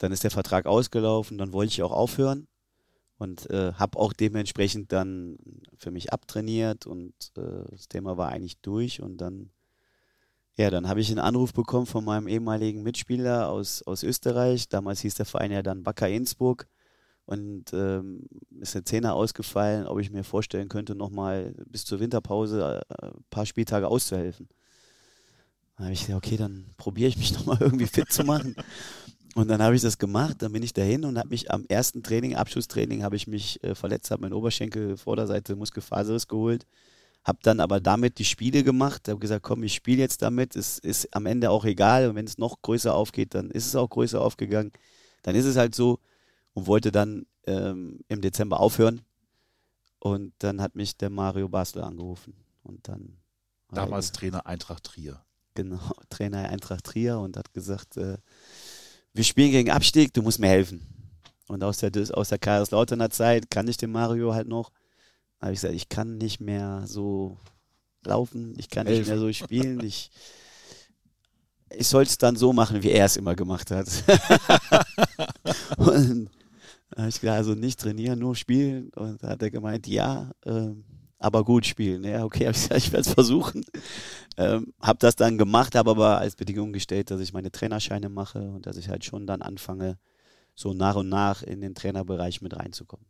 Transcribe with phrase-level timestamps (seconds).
[0.00, 2.48] dann ist der Vertrag ausgelaufen, dann wollte ich auch aufhören
[3.18, 5.36] und äh, habe auch dementsprechend dann
[5.76, 9.50] für mich abtrainiert und äh, das Thema war eigentlich durch und dann
[10.56, 14.68] ja, dann habe ich einen Anruf bekommen von meinem ehemaligen Mitspieler aus, aus Österreich.
[14.68, 16.66] Damals hieß der Verein ja dann Wacker Innsbruck
[17.24, 18.26] und ähm,
[18.60, 23.24] ist eine Zehner ausgefallen, ob ich mir vorstellen könnte, nochmal bis zur Winterpause äh, ein
[23.30, 24.48] paar Spieltage auszuhelfen.
[25.76, 28.54] Dann habe ich gesagt, okay, dann probiere ich mich nochmal irgendwie fit zu machen.
[29.34, 32.02] Und dann habe ich das gemacht, dann bin ich dahin und habe mich am ersten
[32.02, 36.66] Training, Abschlusstraining, habe ich mich äh, verletzt, habe meinen Oberschenkel Vorderseite Muskelfaserriss geholt,
[37.22, 40.78] habe dann aber damit die Spiele gemacht, habe gesagt, komm, ich spiele jetzt damit, es
[40.78, 43.88] ist am Ende auch egal und wenn es noch größer aufgeht, dann ist es auch
[43.88, 44.72] größer aufgegangen,
[45.22, 46.00] dann ist es halt so
[46.54, 49.02] und wollte dann ähm, im Dezember aufhören
[50.00, 53.20] und dann hat mich der Mario Basler angerufen und dann
[53.72, 55.22] Damals Trainer Eintracht Trier.
[55.54, 55.78] Genau,
[56.10, 58.18] Trainer Eintracht Trier und hat gesagt, äh,
[59.12, 60.86] wir spielen gegen Abstieg, du musst mir helfen.
[61.48, 64.70] Und aus der, aus der Kaiserslauterner Zeit kann ich den Mario halt noch.
[65.38, 67.38] Da habe ich gesagt, ich kann nicht mehr so
[68.04, 70.10] laufen, ich kann nicht mehr so spielen, ich,
[71.70, 73.86] ich soll es dann so machen, wie er es immer gemacht hat.
[75.76, 76.30] und
[76.90, 78.90] da habe ich gesagt, also nicht trainieren, nur spielen.
[78.90, 80.84] Und da hat er gemeint, ja, ähm,
[81.20, 82.02] aber gut spielen.
[82.04, 83.64] Ja, okay, habe ich ich werde es versuchen.
[84.36, 88.40] Ähm, habe das dann gemacht, habe aber als Bedingung gestellt, dass ich meine Trainerscheine mache
[88.50, 89.98] und dass ich halt schon dann anfange,
[90.54, 93.06] so nach und nach in den Trainerbereich mit reinzukommen.